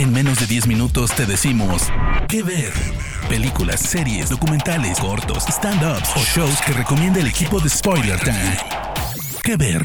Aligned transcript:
En 0.00 0.14
menos 0.14 0.40
de 0.40 0.46
10 0.46 0.66
minutos 0.66 1.14
te 1.14 1.26
decimos 1.26 1.82
qué 2.26 2.42
ver. 2.42 2.72
Películas, 3.28 3.80
series, 3.80 4.30
documentales, 4.30 4.98
cortos, 4.98 5.44
stand-ups 5.46 6.08
o 6.16 6.20
shows 6.20 6.58
que 6.66 6.72
recomienda 6.72 7.20
el 7.20 7.26
equipo 7.26 7.60
de 7.60 7.68
Spoiler 7.68 8.18
Time. 8.18 8.56
¿Qué 9.44 9.58
ver? 9.58 9.84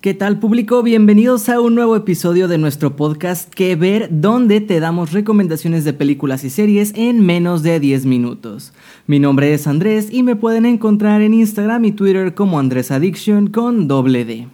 ¿Qué 0.00 0.14
tal 0.14 0.40
público? 0.40 0.82
Bienvenidos 0.82 1.48
a 1.48 1.60
un 1.60 1.76
nuevo 1.76 1.94
episodio 1.94 2.48
de 2.48 2.58
nuestro 2.58 2.96
podcast 2.96 3.48
Que 3.54 3.76
Ver, 3.76 4.08
donde 4.10 4.60
te 4.60 4.80
damos 4.80 5.12
recomendaciones 5.12 5.84
de 5.84 5.92
películas 5.92 6.42
y 6.42 6.50
series 6.50 6.92
en 6.96 7.24
menos 7.24 7.62
de 7.62 7.78
10 7.78 8.06
minutos. 8.06 8.72
Mi 9.06 9.20
nombre 9.20 9.54
es 9.54 9.68
Andrés 9.68 10.08
y 10.10 10.24
me 10.24 10.34
pueden 10.34 10.66
encontrar 10.66 11.22
en 11.22 11.34
Instagram 11.34 11.84
y 11.84 11.92
Twitter 11.92 12.34
como 12.34 12.58
Andrés 12.58 12.90
Addiction 12.90 13.46
con 13.50 13.86
doble 13.86 14.24
D. 14.24 14.48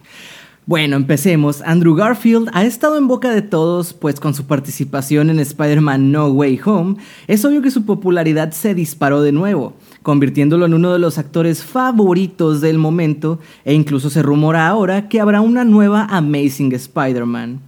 Bueno, 0.69 0.97
empecemos. 0.97 1.63
Andrew 1.63 1.95
Garfield 1.95 2.51
ha 2.53 2.63
estado 2.63 2.99
en 2.99 3.07
boca 3.07 3.31
de 3.31 3.41
todos, 3.41 3.93
pues 3.93 4.19
con 4.19 4.35
su 4.35 4.45
participación 4.45 5.31
en 5.31 5.39
Spider-Man 5.39 6.11
No 6.11 6.27
Way 6.27 6.59
Home, 6.63 6.97
es 7.25 7.43
obvio 7.43 7.63
que 7.63 7.71
su 7.71 7.85
popularidad 7.85 8.51
se 8.51 8.75
disparó 8.75 9.23
de 9.23 9.31
nuevo, 9.31 9.73
convirtiéndolo 10.03 10.67
en 10.67 10.75
uno 10.75 10.93
de 10.93 10.99
los 10.99 11.17
actores 11.17 11.63
favoritos 11.63 12.61
del 12.61 12.77
momento, 12.77 13.39
e 13.65 13.73
incluso 13.73 14.11
se 14.11 14.21
rumora 14.21 14.67
ahora 14.67 15.09
que 15.09 15.19
habrá 15.19 15.41
una 15.41 15.65
nueva 15.65 16.05
Amazing 16.05 16.73
Spider-Man. 16.73 17.61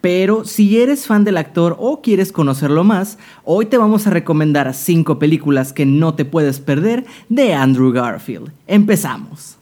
Pero 0.00 0.44
si 0.44 0.80
eres 0.80 1.06
fan 1.06 1.22
del 1.22 1.36
actor 1.36 1.76
o 1.78 2.02
quieres 2.02 2.32
conocerlo 2.32 2.82
más, 2.82 3.18
hoy 3.44 3.66
te 3.66 3.78
vamos 3.78 4.08
a 4.08 4.10
recomendar 4.10 4.74
5 4.74 5.20
películas 5.20 5.72
que 5.72 5.86
no 5.86 6.14
te 6.14 6.24
puedes 6.24 6.58
perder 6.58 7.06
de 7.28 7.54
Andrew 7.54 7.92
Garfield. 7.92 8.50
Empezamos. 8.66 9.58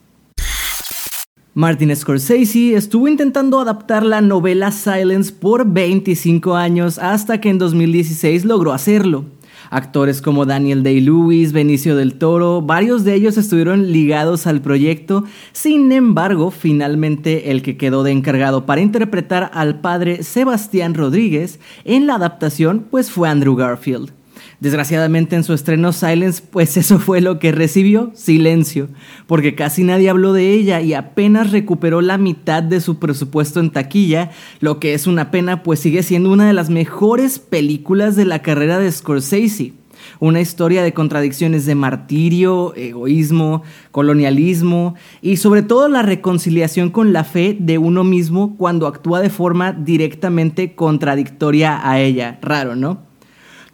Martin 1.56 1.96
Scorsese 1.96 2.74
estuvo 2.74 3.08
intentando 3.08 3.58
adaptar 3.58 4.04
la 4.04 4.20
novela 4.20 4.70
Silence 4.72 5.32
por 5.32 5.66
25 5.66 6.54
años 6.54 6.98
hasta 6.98 7.40
que 7.40 7.48
en 7.48 7.56
2016 7.56 8.44
logró 8.44 8.74
hacerlo. 8.74 9.24
Actores 9.70 10.20
como 10.20 10.44
Daniel 10.44 10.82
Day-Lewis, 10.82 11.54
Benicio 11.54 11.96
del 11.96 12.18
Toro, 12.18 12.60
varios 12.60 13.04
de 13.04 13.14
ellos 13.14 13.38
estuvieron 13.38 13.90
ligados 13.90 14.46
al 14.46 14.60
proyecto, 14.60 15.24
sin 15.52 15.90
embargo, 15.92 16.50
finalmente 16.50 17.50
el 17.50 17.62
que 17.62 17.78
quedó 17.78 18.02
de 18.02 18.12
encargado 18.12 18.66
para 18.66 18.82
interpretar 18.82 19.50
al 19.54 19.80
padre 19.80 20.24
Sebastián 20.24 20.92
Rodríguez 20.92 21.58
en 21.86 22.06
la 22.06 22.16
adaptación 22.16 22.84
pues 22.90 23.10
fue 23.10 23.30
Andrew 23.30 23.56
Garfield. 23.56 24.12
Desgraciadamente 24.58 25.36
en 25.36 25.44
su 25.44 25.52
estreno 25.52 25.92
Silence, 25.92 26.42
pues 26.50 26.76
eso 26.76 26.98
fue 26.98 27.20
lo 27.20 27.38
que 27.38 27.52
recibió, 27.52 28.10
silencio, 28.14 28.88
porque 29.26 29.54
casi 29.54 29.84
nadie 29.84 30.08
habló 30.08 30.32
de 30.32 30.52
ella 30.52 30.80
y 30.80 30.94
apenas 30.94 31.52
recuperó 31.52 32.00
la 32.00 32.18
mitad 32.18 32.62
de 32.62 32.80
su 32.80 32.98
presupuesto 32.98 33.60
en 33.60 33.70
taquilla, 33.70 34.30
lo 34.60 34.80
que 34.80 34.94
es 34.94 35.06
una 35.06 35.30
pena, 35.30 35.62
pues 35.62 35.80
sigue 35.80 36.02
siendo 36.02 36.32
una 36.32 36.46
de 36.46 36.54
las 36.54 36.70
mejores 36.70 37.38
películas 37.38 38.16
de 38.16 38.24
la 38.24 38.40
carrera 38.40 38.78
de 38.78 38.90
Scorsese. 38.90 39.72
Una 40.20 40.40
historia 40.40 40.82
de 40.82 40.94
contradicciones 40.94 41.66
de 41.66 41.74
martirio, 41.74 42.74
egoísmo, 42.76 43.62
colonialismo 43.90 44.94
y 45.20 45.36
sobre 45.36 45.62
todo 45.62 45.88
la 45.88 46.02
reconciliación 46.02 46.90
con 46.90 47.12
la 47.12 47.24
fe 47.24 47.56
de 47.58 47.76
uno 47.76 48.04
mismo 48.04 48.56
cuando 48.56 48.86
actúa 48.86 49.20
de 49.20 49.30
forma 49.30 49.72
directamente 49.72 50.74
contradictoria 50.74 51.90
a 51.90 52.00
ella. 52.00 52.38
Raro, 52.40 52.76
¿no? 52.76 53.06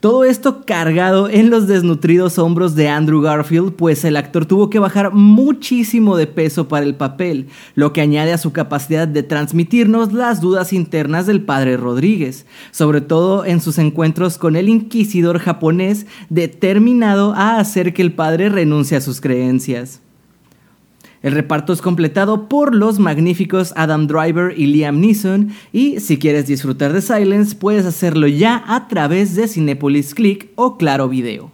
Todo 0.03 0.25
esto 0.25 0.67
cargado 0.67 1.29
en 1.29 1.49
los 1.49 1.69
desnutridos 1.69 2.37
hombros 2.37 2.75
de 2.75 2.89
Andrew 2.89 3.21
Garfield, 3.21 3.75
pues 3.75 4.05
el 4.05 4.17
actor 4.17 4.47
tuvo 4.47 4.69
que 4.69 4.81
bajar 4.81 5.13
muchísimo 5.13 6.17
de 6.17 6.27
peso 6.27 6.67
para 6.67 6.85
el 6.85 6.97
papel, 6.97 7.47
lo 7.77 7.93
que 7.93 8.01
añade 8.01 8.33
a 8.33 8.39
su 8.39 8.51
capacidad 8.51 9.07
de 9.07 9.23
transmitirnos 9.23 10.13
las 10.13 10.41
dudas 10.41 10.73
internas 10.73 11.27
del 11.27 11.43
padre 11.43 11.77
Rodríguez, 11.77 12.47
sobre 12.73 13.01
todo 13.01 13.45
en 13.45 13.61
sus 13.61 13.79
encuentros 13.79 14.39
con 14.39 14.57
el 14.57 14.69
inquisidor 14.69 15.39
japonés 15.39 16.07
determinado 16.31 17.33
a 17.35 17.61
hacer 17.61 17.95
que 17.95 18.03
el 18.03 18.13
padre 18.13 18.49
renuncie 18.49 18.97
a 18.97 19.01
sus 19.01 19.21
creencias. 19.21 20.01
El 21.23 21.33
reparto 21.33 21.73
es 21.73 21.81
completado 21.81 22.49
por 22.49 22.75
los 22.75 22.99
magníficos 22.99 23.73
Adam 23.77 24.09
Driver 24.09 24.59
y 24.59 24.67
Liam 24.67 25.01
Neeson 25.01 25.51
y 25.73 26.01
si 26.01 26.19
quieres 26.19 26.49
disfrutar 26.49 26.93
de 26.93 27.01
Silence 27.01 27.55
puedes 27.55 27.87
hacerlo 27.87 28.27
ya 28.27 28.65
a 28.67 28.89
través 28.89 29.37
de 29.37 29.47
Cinepolis 29.47 30.15
Click 30.15 30.51
o 30.57 30.77
Claro 30.77 31.09
Video. 31.09 31.51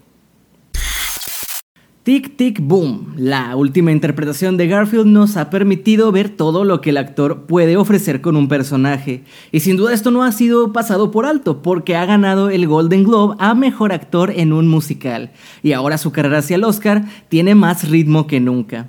Tic 2.08 2.38
Tic 2.38 2.60
Boom, 2.62 3.12
la 3.18 3.54
última 3.54 3.92
interpretación 3.92 4.56
de 4.56 4.66
Garfield 4.66 5.04
nos 5.04 5.36
ha 5.36 5.50
permitido 5.50 6.10
ver 6.10 6.30
todo 6.30 6.64
lo 6.64 6.80
que 6.80 6.88
el 6.88 6.96
actor 6.96 7.42
puede 7.42 7.76
ofrecer 7.76 8.22
con 8.22 8.34
un 8.34 8.48
personaje. 8.48 9.24
Y 9.52 9.60
sin 9.60 9.76
duda 9.76 9.92
esto 9.92 10.10
no 10.10 10.22
ha 10.22 10.32
sido 10.32 10.72
pasado 10.72 11.10
por 11.10 11.26
alto, 11.26 11.60
porque 11.60 11.96
ha 11.96 12.06
ganado 12.06 12.48
el 12.48 12.66
Golden 12.66 13.04
Globe 13.04 13.36
a 13.38 13.54
Mejor 13.54 13.92
Actor 13.92 14.32
en 14.34 14.54
un 14.54 14.68
musical. 14.68 15.32
Y 15.62 15.72
ahora 15.72 15.98
su 15.98 16.10
carrera 16.10 16.38
hacia 16.38 16.56
el 16.56 16.64
Oscar 16.64 17.04
tiene 17.28 17.54
más 17.54 17.90
ritmo 17.90 18.26
que 18.26 18.40
nunca. 18.40 18.88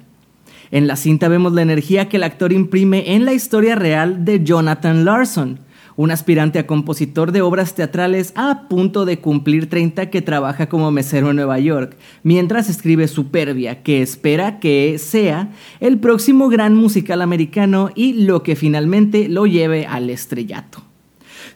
En 0.71 0.85
la 0.85 0.95
cinta 0.95 1.27
vemos 1.29 1.53
la 1.53 1.63
energía 1.63 2.09
que 2.09 2.17
el 2.17 2.23
actor 2.23 2.53
imprime 2.53 3.15
en 3.15 3.25
la 3.25 3.33
historia 3.33 3.75
real 3.75 4.23
de 4.23 4.43
Jonathan 4.43 5.03
Larson, 5.03 5.59
un 5.95 6.11
aspirante 6.11 6.59
a 6.59 6.67
compositor 6.67 7.31
de 7.31 7.41
obras 7.41 7.73
teatrales 7.73 8.33
a 8.35 8.67
punto 8.69 9.05
de 9.05 9.19
cumplir 9.19 9.67
30 9.67 10.11
que 10.11 10.21
trabaja 10.21 10.69
como 10.69 10.91
mesero 10.91 11.31
en 11.31 11.37
Nueva 11.37 11.57
York, 11.57 11.97
mientras 12.21 12.69
escribe 12.69 13.07
Superbia, 13.07 13.81
que 13.81 14.03
espera 14.03 14.59
que 14.59 14.97
sea 14.99 15.49
el 15.79 15.97
próximo 15.97 16.49
gran 16.49 16.75
musical 16.75 17.23
americano 17.23 17.89
y 17.95 18.13
lo 18.13 18.43
que 18.43 18.55
finalmente 18.55 19.27
lo 19.27 19.47
lleve 19.47 19.87
al 19.87 20.11
estrellato. 20.11 20.83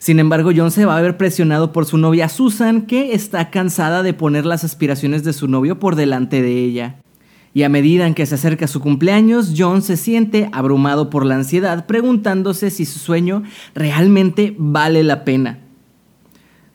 Sin 0.00 0.18
embargo, 0.18 0.50
John 0.54 0.72
se 0.72 0.86
va 0.86 0.98
a 0.98 1.02
ver 1.02 1.16
presionado 1.16 1.72
por 1.72 1.86
su 1.86 1.98
novia 1.98 2.28
Susan, 2.28 2.82
que 2.82 3.14
está 3.14 3.50
cansada 3.50 4.02
de 4.02 4.12
poner 4.12 4.44
las 4.44 4.64
aspiraciones 4.64 5.22
de 5.22 5.32
su 5.32 5.46
novio 5.46 5.78
por 5.78 5.94
delante 5.94 6.42
de 6.42 6.58
ella 6.58 6.96
y 7.54 7.62
a 7.62 7.68
medida 7.68 8.06
en 8.06 8.14
que 8.14 8.26
se 8.26 8.34
acerca 8.34 8.66
su 8.66 8.80
cumpleaños, 8.80 9.54
John 9.56 9.80
se 9.80 9.96
siente 9.96 10.50
abrumado 10.52 11.08
por 11.08 11.24
la 11.24 11.36
ansiedad, 11.36 11.86
preguntándose 11.86 12.70
si 12.70 12.84
su 12.84 12.98
sueño 12.98 13.44
realmente 13.74 14.54
vale 14.58 15.04
la 15.04 15.24
pena. 15.24 15.60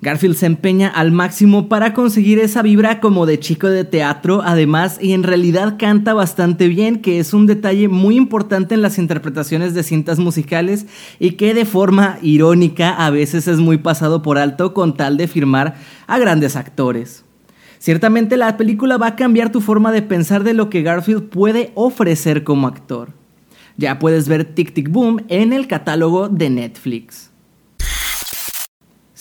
Garfield 0.01 0.37
se 0.37 0.45
empeña 0.45 0.87
al 0.87 1.11
máximo 1.11 1.67
para 1.67 1.93
conseguir 1.93 2.39
esa 2.39 2.61
vibra 2.61 3.01
como 3.01 3.25
de 3.25 3.37
chico 3.37 3.67
de 3.67 3.83
teatro, 3.83 4.41
además, 4.45 4.97
y 5.01 5.11
en 5.11 5.23
realidad 5.23 5.75
canta 5.77 6.13
bastante 6.13 6.69
bien, 6.69 7.01
que 7.01 7.19
es 7.19 7.33
un 7.33 7.47
detalle 7.47 7.89
muy 7.89 8.15
importante 8.15 8.75
en 8.75 8.81
las 8.81 8.97
interpretaciones 8.97 9.73
de 9.73 9.83
cintas 9.83 10.17
musicales 10.17 10.85
y 11.19 11.31
que 11.31 11.53
de 11.53 11.65
forma 11.65 12.17
irónica 12.21 12.91
a 12.91 13.09
veces 13.09 13.49
es 13.49 13.59
muy 13.59 13.79
pasado 13.79 14.21
por 14.21 14.37
alto 14.37 14.73
con 14.73 14.95
tal 14.95 15.17
de 15.17 15.27
firmar 15.27 15.75
a 16.07 16.17
grandes 16.17 16.55
actores. 16.55 17.25
Ciertamente 17.79 18.35
la 18.35 18.57
película 18.57 18.97
va 18.97 19.07
a 19.07 19.15
cambiar 19.15 19.53
tu 19.53 19.61
forma 19.61 19.93
de 19.93 20.01
pensar 20.01 20.43
de 20.43 20.53
lo 20.53 20.69
que 20.69 20.81
Garfield 20.81 21.29
puede 21.29 21.71
ofrecer 21.75 22.43
como 22.43 22.67
actor. 22.67 23.13
Ya 23.77 23.99
puedes 23.99 24.27
ver 24.27 24.43
Tic 24.43 24.73
Tic 24.73 24.89
Boom 24.89 25.21
en 25.29 25.53
el 25.53 25.65
catálogo 25.65 26.27
de 26.27 26.49
Netflix. 26.49 27.28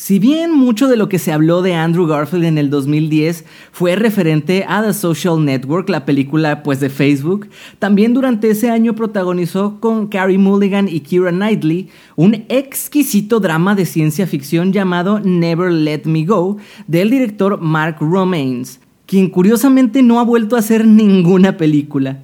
Si 0.01 0.21
bien 0.21 0.53
mucho 0.53 0.87
de 0.87 0.97
lo 0.97 1.09
que 1.09 1.19
se 1.19 1.33
habló 1.33 1.61
de 1.61 1.75
Andrew 1.75 2.07
Garfield 2.07 2.45
en 2.45 2.57
el 2.57 2.71
2010 2.71 3.45
fue 3.73 3.97
referente 3.97 4.65
a 4.69 4.81
The 4.81 4.93
Social 4.93 5.45
Network, 5.45 5.89
la 5.89 6.05
película 6.05 6.63
pues 6.63 6.79
de 6.79 6.89
Facebook, 6.89 7.49
también 7.81 8.15
durante 8.15 8.49
ese 8.49 8.71
año 8.71 8.95
protagonizó 8.95 9.81
con 9.81 10.07
Carrie 10.07 10.39
Mulligan 10.39 10.89
y 10.89 11.01
Keira 11.01 11.33
Knightley 11.33 11.89
un 12.15 12.45
exquisito 12.49 13.41
drama 13.41 13.75
de 13.75 13.87
ciencia 13.87 14.29
ficción 14.29 14.73
llamado 14.73 15.19
Never 15.19 15.73
Let 15.73 16.03
Me 16.05 16.25
Go 16.25 16.59
del 16.87 17.11
director 17.11 17.61
Mark 17.61 17.97
Romains, 17.99 18.79
quien 19.05 19.29
curiosamente 19.29 20.05
no 20.05 20.21
ha 20.21 20.23
vuelto 20.23 20.55
a 20.55 20.61
hacer 20.61 20.87
ninguna 20.87 21.57
película. 21.57 22.21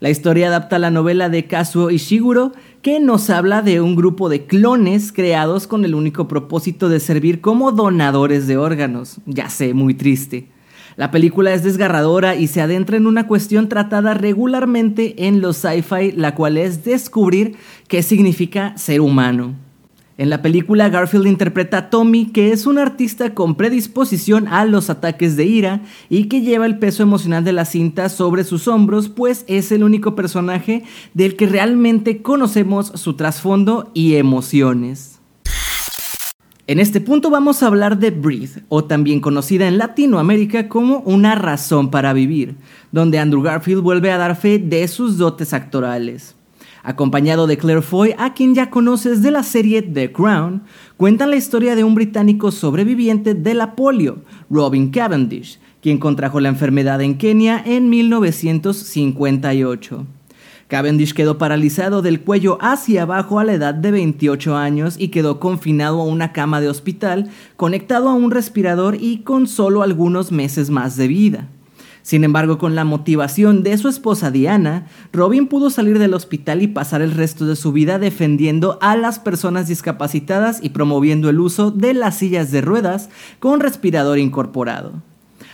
La 0.00 0.10
historia 0.10 0.48
adapta 0.48 0.78
la 0.80 0.90
novela 0.90 1.28
de 1.28 1.46
Kazuo 1.46 1.90
Ishiguro, 1.90 2.52
que 2.84 3.00
nos 3.00 3.30
habla 3.30 3.62
de 3.62 3.80
un 3.80 3.96
grupo 3.96 4.28
de 4.28 4.44
clones 4.44 5.10
creados 5.10 5.66
con 5.66 5.86
el 5.86 5.94
único 5.94 6.28
propósito 6.28 6.90
de 6.90 7.00
servir 7.00 7.40
como 7.40 7.72
donadores 7.72 8.46
de 8.46 8.58
órganos. 8.58 9.22
Ya 9.24 9.48
sé, 9.48 9.72
muy 9.72 9.94
triste. 9.94 10.48
La 10.96 11.10
película 11.10 11.54
es 11.54 11.62
desgarradora 11.62 12.34
y 12.36 12.46
se 12.46 12.60
adentra 12.60 12.98
en 12.98 13.06
una 13.06 13.26
cuestión 13.26 13.70
tratada 13.70 14.12
regularmente 14.12 15.26
en 15.26 15.40
los 15.40 15.56
sci-fi, 15.56 16.12
la 16.12 16.34
cual 16.34 16.58
es 16.58 16.84
descubrir 16.84 17.56
qué 17.88 18.02
significa 18.02 18.76
ser 18.76 19.00
humano. 19.00 19.54
En 20.16 20.30
la 20.30 20.42
película, 20.42 20.88
Garfield 20.90 21.26
interpreta 21.26 21.78
a 21.78 21.90
Tommy, 21.90 22.26
que 22.26 22.52
es 22.52 22.66
un 22.66 22.78
artista 22.78 23.34
con 23.34 23.56
predisposición 23.56 24.46
a 24.46 24.64
los 24.64 24.88
ataques 24.88 25.36
de 25.36 25.44
ira 25.44 25.82
y 26.08 26.26
que 26.28 26.40
lleva 26.40 26.66
el 26.66 26.78
peso 26.78 27.02
emocional 27.02 27.42
de 27.42 27.52
la 27.52 27.64
cinta 27.64 28.08
sobre 28.08 28.44
sus 28.44 28.68
hombros, 28.68 29.08
pues 29.08 29.44
es 29.48 29.72
el 29.72 29.82
único 29.82 30.14
personaje 30.14 30.84
del 31.14 31.34
que 31.34 31.46
realmente 31.46 32.22
conocemos 32.22 32.92
su 32.94 33.14
trasfondo 33.14 33.90
y 33.92 34.14
emociones. 34.14 35.18
En 36.68 36.78
este 36.78 37.00
punto 37.00 37.28
vamos 37.28 37.62
a 37.62 37.66
hablar 37.66 37.98
de 37.98 38.12
Breathe, 38.12 38.62
o 38.68 38.84
también 38.84 39.20
conocida 39.20 39.66
en 39.66 39.78
Latinoamérica 39.78 40.68
como 40.68 41.00
Una 41.00 41.34
razón 41.34 41.90
para 41.90 42.12
vivir, 42.12 42.54
donde 42.92 43.18
Andrew 43.18 43.42
Garfield 43.42 43.82
vuelve 43.82 44.12
a 44.12 44.18
dar 44.18 44.36
fe 44.36 44.60
de 44.60 44.86
sus 44.86 45.18
dotes 45.18 45.52
actorales. 45.52 46.36
Acompañado 46.86 47.46
de 47.46 47.56
Claire 47.56 47.80
Foy, 47.80 48.14
a 48.18 48.34
quien 48.34 48.54
ya 48.54 48.68
conoces 48.68 49.22
de 49.22 49.30
la 49.30 49.42
serie 49.42 49.80
The 49.80 50.12
Crown, 50.12 50.64
cuentan 50.98 51.30
la 51.30 51.36
historia 51.36 51.76
de 51.76 51.82
un 51.82 51.94
británico 51.94 52.52
sobreviviente 52.52 53.32
de 53.32 53.54
la 53.54 53.74
polio, 53.74 54.18
Robin 54.50 54.90
Cavendish, 54.90 55.58
quien 55.80 55.96
contrajo 55.96 56.40
la 56.40 56.50
enfermedad 56.50 57.00
en 57.00 57.16
Kenia 57.16 57.62
en 57.64 57.88
1958. 57.88 60.06
Cavendish 60.68 61.14
quedó 61.14 61.38
paralizado 61.38 62.02
del 62.02 62.20
cuello 62.20 62.58
hacia 62.60 63.04
abajo 63.04 63.38
a 63.38 63.44
la 63.44 63.54
edad 63.54 63.72
de 63.72 63.90
28 63.90 64.54
años 64.54 64.96
y 64.98 65.08
quedó 65.08 65.40
confinado 65.40 66.02
a 66.02 66.04
una 66.04 66.32
cama 66.32 66.60
de 66.60 66.68
hospital, 66.68 67.30
conectado 67.56 68.10
a 68.10 68.14
un 68.14 68.30
respirador 68.30 68.98
y 69.00 69.22
con 69.22 69.46
solo 69.46 69.82
algunos 69.82 70.32
meses 70.32 70.68
más 70.68 70.98
de 70.98 71.08
vida. 71.08 71.48
Sin 72.04 72.22
embargo, 72.22 72.58
con 72.58 72.74
la 72.74 72.84
motivación 72.84 73.62
de 73.62 73.78
su 73.78 73.88
esposa 73.88 74.30
Diana, 74.30 74.88
Robin 75.10 75.46
pudo 75.46 75.70
salir 75.70 75.98
del 75.98 76.12
hospital 76.12 76.60
y 76.60 76.66
pasar 76.66 77.00
el 77.00 77.12
resto 77.12 77.46
de 77.46 77.56
su 77.56 77.72
vida 77.72 77.98
defendiendo 77.98 78.78
a 78.82 78.94
las 78.94 79.18
personas 79.18 79.68
discapacitadas 79.68 80.62
y 80.62 80.68
promoviendo 80.68 81.30
el 81.30 81.40
uso 81.40 81.70
de 81.70 81.94
las 81.94 82.18
sillas 82.18 82.50
de 82.50 82.60
ruedas 82.60 83.08
con 83.38 83.60
respirador 83.60 84.18
incorporado. 84.18 85.00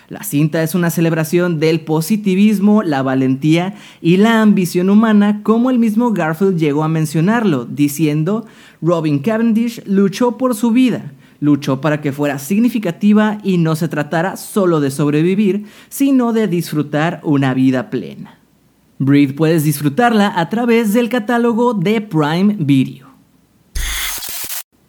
La 0.08 0.24
cinta 0.24 0.64
es 0.64 0.74
una 0.74 0.90
celebración 0.90 1.60
del 1.60 1.82
positivismo, 1.82 2.82
la 2.82 3.02
valentía 3.02 3.76
y 4.02 4.16
la 4.16 4.42
ambición 4.42 4.90
humana, 4.90 5.44
como 5.44 5.70
el 5.70 5.78
mismo 5.78 6.10
Garfield 6.10 6.58
llegó 6.58 6.82
a 6.82 6.88
mencionarlo, 6.88 7.64
diciendo, 7.64 8.44
Robin 8.82 9.20
Cavendish 9.20 9.84
luchó 9.86 10.36
por 10.36 10.56
su 10.56 10.72
vida, 10.72 11.12
luchó 11.40 11.80
para 11.80 12.00
que 12.00 12.12
fuera 12.12 12.38
significativa 12.38 13.38
y 13.42 13.58
no 13.58 13.74
se 13.74 13.88
tratara 13.88 14.36
solo 14.36 14.80
de 14.80 14.90
sobrevivir, 14.90 15.66
sino 15.88 16.32
de 16.32 16.46
disfrutar 16.46 17.20
una 17.24 17.54
vida 17.54 17.90
plena. 17.90 18.38
Breathe 18.98 19.32
puedes 19.32 19.64
disfrutarla 19.64 20.38
a 20.38 20.48
través 20.50 20.92
del 20.92 21.08
catálogo 21.08 21.74
de 21.74 22.02
Prime 22.02 22.56
Video. 22.58 23.09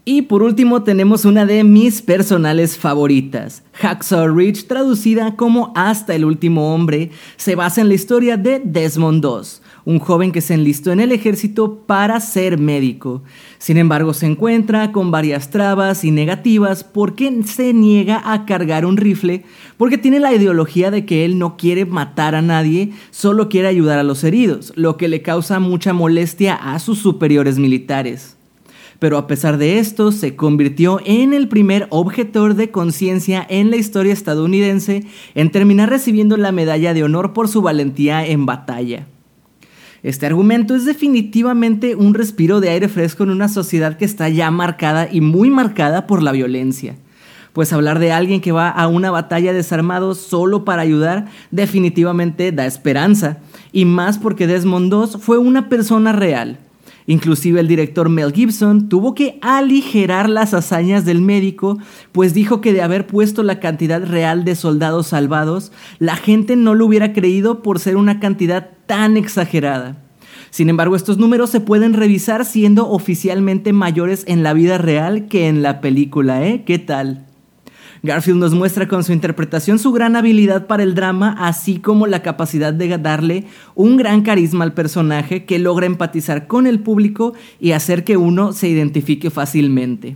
Y 0.04 0.24
por 0.24 0.42
último 0.42 0.82
tenemos 0.82 1.26
una 1.26 1.46
de 1.46 1.64
mis 1.64 2.02
personales 2.02 2.76
favoritas. 2.76 3.62
Hacksaw 3.74 4.36
Ridge, 4.36 4.66
traducida 4.66 5.36
como 5.36 5.72
Hasta 5.76 6.16
el 6.16 6.26
último 6.26 6.74
hombre, 6.74 7.12
se 7.38 7.54
basa 7.54 7.82
en 7.82 7.88
la 7.88 7.94
historia 7.94 8.36
de 8.36 8.60
Desmond 8.66 9.24
II, 9.24 9.62
un 9.86 10.00
joven 10.00 10.32
que 10.32 10.42
se 10.42 10.56
enlistó 10.56 10.92
en 10.92 11.02
el 11.02 11.12
ejército 11.12 11.84
para 11.86 12.20
ser 12.20 12.58
médico. 12.58 13.22
Sin 13.60 13.78
embargo, 13.78 14.16
se 14.16 14.26
encuentra 14.26 14.92
con 14.92 15.12
varias 15.12 15.52
trabas 15.52 16.04
y 16.04 16.10
negativas 16.10 16.84
porque 16.84 17.44
se 17.46 17.72
niega 17.72 18.24
a 18.26 18.48
cargar 18.48 18.88
un 18.88 18.98
rifle, 18.98 19.44
porque 19.78 20.00
tiene 20.00 20.20
la 20.20 20.34
ideología 20.34 20.90
de 20.90 21.06
que 21.06 21.26
él 21.26 21.38
no 21.38 21.58
quiere 21.58 21.86
matar 21.86 22.34
a 22.34 22.42
nadie, 22.42 22.92
solo 23.12 23.50
quiere 23.50 23.68
ayudar 23.68 24.00
a 24.00 24.04
los 24.04 24.24
heridos, 24.24 24.74
lo 24.76 24.98
que 24.98 25.08
le 25.08 25.22
causa 25.22 25.60
mucha 25.60 25.94
molestia 25.94 26.56
a 26.56 26.80
sus 26.80 26.98
superiores 26.98 27.60
militares 27.60 28.41
pero 29.02 29.18
a 29.18 29.26
pesar 29.26 29.58
de 29.58 29.80
esto 29.80 30.12
se 30.12 30.36
convirtió 30.36 31.00
en 31.06 31.34
el 31.34 31.48
primer 31.48 31.88
objetor 31.90 32.54
de 32.54 32.70
conciencia 32.70 33.44
en 33.50 33.72
la 33.72 33.78
historia 33.78 34.14
estadounidense 34.14 35.08
en 35.34 35.50
terminar 35.50 35.90
recibiendo 35.90 36.38
la 36.38 36.52
medalla 36.52 36.94
de 36.94 37.04
honor 37.04 37.34
por 37.34 37.48
su 37.48 37.64
valentía 37.64 38.24
en 38.24 38.46
batalla. 38.46 39.08
Este 40.04 40.28
argumento 40.28 40.76
es 40.76 40.86
definitivamente 40.86 41.96
un 41.96 42.14
respiro 42.14 42.60
de 42.60 42.70
aire 42.70 42.90
fresco 42.90 43.24
en 43.24 43.32
una 43.32 43.48
sociedad 43.48 43.98
que 43.98 44.06
está 44.06 44.30
ya 44.30 44.52
marcada 44.52 45.10
y 45.12 45.20
muy 45.20 45.50
marcada 45.50 46.06
por 46.06 46.22
la 46.22 46.32
violencia. 46.32 46.96
Pues 47.54 47.74
hablar 47.74 47.98
de 47.98 48.12
alguien 48.12 48.40
que 48.40 48.52
va 48.52 48.70
a 48.70 48.88
una 48.88 49.10
batalla 49.10 49.52
desarmado 49.52 50.14
solo 50.14 50.64
para 50.64 50.84
ayudar 50.84 51.26
definitivamente 51.50 52.52
da 52.52 52.68
esperanza, 52.68 53.40
y 53.72 53.86
más 53.86 54.20
porque 54.20 54.46
Desmond 54.46 54.94
II 54.94 55.20
fue 55.20 55.40
una 55.40 55.70
persona 55.70 56.12
real, 56.12 56.60
Inclusive 57.08 57.60
el 57.60 57.68
director 57.68 58.10
Mel 58.10 58.34
Gibson 58.34 58.90
tuvo 58.90 59.16
que 59.16 59.40
aligerar 59.42 60.30
las 60.30 60.54
hazañas 60.54 61.06
del 61.06 61.22
médico, 61.22 61.78
pues 62.12 62.34
dijo 62.34 62.62
que 62.62 62.74
de 62.74 62.82
haber 62.82 63.08
puesto 63.08 63.44
la 63.44 63.60
cantidad 63.60 64.06
real 64.06 64.46
de 64.46 64.56
soldados 64.56 65.08
salvados, 65.08 65.72
la 66.00 66.16
gente 66.16 66.56
no 66.56 66.76
lo 66.76 66.86
hubiera 66.86 67.14
creído 67.14 67.62
por 67.62 67.80
ser 67.80 67.98
una 67.98 68.20
cantidad 68.20 68.70
tan 68.86 69.18
exagerada. 69.18 69.98
Sin 70.52 70.70
embargo, 70.70 70.96
estos 70.96 71.18
números 71.18 71.50
se 71.50 71.62
pueden 71.62 71.94
revisar 71.94 72.46
siendo 72.46 72.90
oficialmente 72.90 73.72
mayores 73.72 74.26
en 74.28 74.44
la 74.44 74.54
vida 74.54 74.78
real 74.78 75.28
que 75.28 75.48
en 75.48 75.62
la 75.62 75.80
película, 75.80 76.46
¿eh? 76.46 76.64
¿Qué 76.66 76.78
tal? 76.78 77.26
Garfield 78.04 78.40
nos 78.40 78.56
muestra 78.56 78.88
con 78.88 79.04
su 79.04 79.14
interpretación 79.14 79.78
su 79.78 79.92
gran 79.92 80.16
habilidad 80.16 80.66
para 80.66 80.82
el 80.82 80.96
drama, 80.96 81.36
así 81.38 81.78
como 81.78 82.08
la 82.08 82.24
capacidad 82.24 82.74
de 82.74 82.98
darle 82.98 83.46
un 83.76 83.96
gran 83.96 84.24
carisma 84.24 84.64
al 84.64 84.74
personaje 84.74 85.46
que 85.46 85.60
logra 85.60 85.86
empatizar 85.86 86.48
con 86.48 86.66
el 86.66 86.80
público 86.80 87.34
y 87.60 87.74
hacer 87.74 88.04
que 88.04 88.18
uno 88.18 88.54
se 88.54 88.70
identifique 88.70 89.30
fácilmente. 89.30 90.16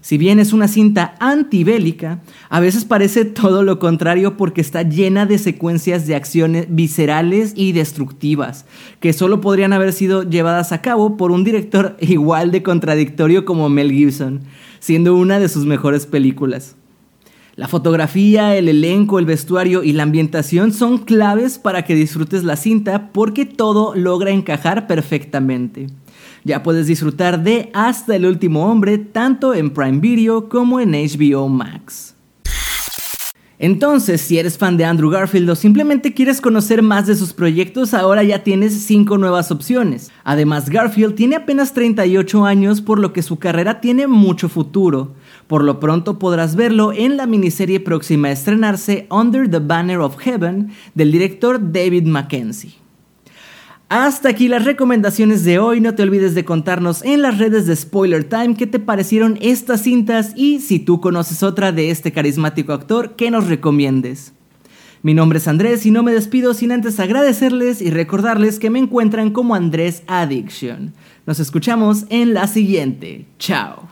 Si 0.00 0.18
bien 0.18 0.38
es 0.38 0.52
una 0.52 0.66
cinta 0.66 1.14
antibélica, 1.18 2.20
a 2.48 2.58
veces 2.60 2.84
parece 2.84 3.24
todo 3.24 3.62
lo 3.62 3.78
contrario 3.80 4.36
porque 4.36 4.60
está 4.60 4.82
llena 4.82 5.26
de 5.26 5.38
secuencias 5.38 6.08
de 6.08 6.16
acciones 6.16 6.66
viscerales 6.68 7.52
y 7.56 7.70
destructivas, 7.72 8.64
que 8.98 9.12
solo 9.12 9.40
podrían 9.40 9.72
haber 9.72 9.92
sido 9.92 10.22
llevadas 10.22 10.72
a 10.72 10.82
cabo 10.82 11.16
por 11.16 11.32
un 11.32 11.42
director 11.42 11.96
igual 12.00 12.52
de 12.52 12.62
contradictorio 12.62 13.44
como 13.44 13.68
Mel 13.68 13.90
Gibson, 13.90 14.40
siendo 14.78 15.16
una 15.16 15.40
de 15.40 15.48
sus 15.48 15.66
mejores 15.66 16.06
películas. 16.06 16.76
La 17.54 17.68
fotografía, 17.68 18.56
el 18.56 18.66
elenco, 18.70 19.18
el 19.18 19.26
vestuario 19.26 19.82
y 19.84 19.92
la 19.92 20.04
ambientación 20.04 20.72
son 20.72 20.96
claves 20.96 21.58
para 21.58 21.84
que 21.84 21.94
disfrutes 21.94 22.44
la 22.44 22.56
cinta 22.56 23.10
porque 23.12 23.44
todo 23.44 23.94
logra 23.94 24.30
encajar 24.30 24.86
perfectamente. 24.86 25.88
Ya 26.44 26.62
puedes 26.62 26.86
disfrutar 26.86 27.42
de 27.42 27.70
Hasta 27.74 28.16
el 28.16 28.24
último 28.24 28.70
hombre 28.70 28.96
tanto 28.96 29.52
en 29.52 29.68
Prime 29.68 29.98
Video 29.98 30.48
como 30.48 30.80
en 30.80 30.92
HBO 30.92 31.46
Max. 31.50 32.14
Entonces, 33.58 34.20
si 34.22 34.38
eres 34.38 34.58
fan 34.58 34.76
de 34.76 34.84
Andrew 34.86 35.10
Garfield 35.10 35.50
o 35.50 35.54
simplemente 35.54 36.14
quieres 36.14 36.40
conocer 36.40 36.82
más 36.82 37.06
de 37.06 37.14
sus 37.14 37.32
proyectos, 37.32 37.94
ahora 37.94 38.24
ya 38.24 38.42
tienes 38.42 38.72
5 38.72 39.18
nuevas 39.18 39.52
opciones. 39.52 40.10
Además, 40.24 40.68
Garfield 40.68 41.14
tiene 41.14 41.36
apenas 41.36 41.72
38 41.72 42.44
años, 42.44 42.80
por 42.80 42.98
lo 42.98 43.12
que 43.12 43.22
su 43.22 43.38
carrera 43.38 43.80
tiene 43.80 44.08
mucho 44.08 44.48
futuro. 44.48 45.14
Por 45.46 45.64
lo 45.64 45.80
pronto 45.80 46.18
podrás 46.18 46.56
verlo 46.56 46.92
en 46.92 47.16
la 47.16 47.26
miniserie 47.26 47.80
próxima 47.80 48.28
a 48.28 48.32
estrenarse 48.32 49.06
Under 49.10 49.50
the 49.50 49.58
Banner 49.58 49.98
of 49.98 50.16
Heaven 50.18 50.70
del 50.94 51.12
director 51.12 51.72
David 51.72 52.06
Mackenzie. 52.06 52.82
Hasta 53.94 54.30
aquí 54.30 54.48
las 54.48 54.64
recomendaciones 54.64 55.44
de 55.44 55.58
hoy. 55.58 55.82
No 55.82 55.94
te 55.94 56.02
olvides 56.02 56.34
de 56.34 56.46
contarnos 56.46 57.04
en 57.04 57.20
las 57.20 57.36
redes 57.36 57.66
de 57.66 57.76
Spoiler 57.76 58.24
Time 58.24 58.54
qué 58.56 58.66
te 58.66 58.78
parecieron 58.78 59.38
estas 59.42 59.82
cintas 59.82 60.32
y 60.34 60.60
si 60.60 60.78
tú 60.78 61.02
conoces 61.02 61.42
otra 61.42 61.72
de 61.72 61.90
este 61.90 62.10
carismático 62.10 62.72
actor, 62.72 63.16
que 63.16 63.30
nos 63.30 63.48
recomiendes. 63.48 64.32
Mi 65.02 65.12
nombre 65.12 65.40
es 65.40 65.46
Andrés 65.46 65.84
y 65.84 65.90
no 65.90 66.02
me 66.02 66.12
despido 66.12 66.54
sin 66.54 66.72
antes 66.72 67.00
agradecerles 67.00 67.82
y 67.82 67.90
recordarles 67.90 68.58
que 68.58 68.70
me 68.70 68.78
encuentran 68.78 69.30
como 69.30 69.54
Andrés 69.54 70.04
Addiction. 70.06 70.94
Nos 71.26 71.38
escuchamos 71.38 72.06
en 72.08 72.32
la 72.32 72.46
siguiente. 72.46 73.26
Chao. 73.38 73.91